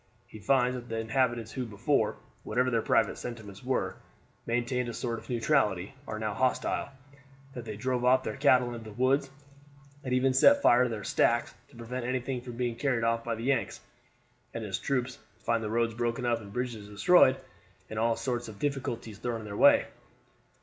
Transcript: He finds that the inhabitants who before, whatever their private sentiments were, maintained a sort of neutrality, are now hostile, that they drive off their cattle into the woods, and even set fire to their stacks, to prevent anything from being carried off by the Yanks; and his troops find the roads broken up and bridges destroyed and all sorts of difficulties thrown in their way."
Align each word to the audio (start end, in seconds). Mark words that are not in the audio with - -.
He 0.25 0.39
finds 0.39 0.73
that 0.73 0.89
the 0.89 0.97
inhabitants 0.97 1.51
who 1.51 1.63
before, 1.67 2.15
whatever 2.41 2.71
their 2.71 2.81
private 2.81 3.19
sentiments 3.19 3.63
were, 3.63 3.97
maintained 4.47 4.89
a 4.89 4.95
sort 4.95 5.19
of 5.19 5.29
neutrality, 5.29 5.93
are 6.07 6.17
now 6.17 6.33
hostile, 6.33 6.89
that 7.53 7.65
they 7.65 7.77
drive 7.77 8.03
off 8.03 8.23
their 8.23 8.35
cattle 8.35 8.73
into 8.73 8.83
the 8.89 8.95
woods, 8.95 9.29
and 10.03 10.11
even 10.11 10.33
set 10.33 10.63
fire 10.63 10.85
to 10.85 10.89
their 10.89 11.03
stacks, 11.03 11.53
to 11.69 11.75
prevent 11.75 12.03
anything 12.07 12.41
from 12.41 12.57
being 12.57 12.77
carried 12.77 13.03
off 13.03 13.23
by 13.23 13.35
the 13.35 13.43
Yanks; 13.43 13.79
and 14.55 14.63
his 14.63 14.79
troops 14.79 15.19
find 15.37 15.63
the 15.63 15.69
roads 15.69 15.93
broken 15.93 16.25
up 16.25 16.41
and 16.41 16.51
bridges 16.51 16.89
destroyed 16.89 17.37
and 17.87 17.99
all 17.99 18.15
sorts 18.15 18.47
of 18.47 18.57
difficulties 18.57 19.19
thrown 19.19 19.41
in 19.41 19.45
their 19.45 19.55
way." 19.55 19.85